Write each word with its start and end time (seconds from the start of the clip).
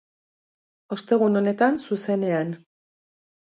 Ostegun 0.95 1.41
honetan, 1.43 1.79
zuzenean. 1.85 2.53